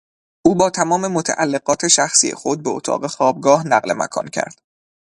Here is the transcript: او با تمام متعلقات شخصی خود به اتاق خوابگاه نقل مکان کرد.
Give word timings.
او 0.45 0.55
با 0.55 0.69
تمام 0.69 1.07
متعلقات 1.07 1.87
شخصی 1.87 2.31
خود 2.35 2.63
به 2.63 2.69
اتاق 2.69 3.07
خوابگاه 3.07 3.67
نقل 3.67 3.93
مکان 3.93 4.27
کرد. 4.27 4.61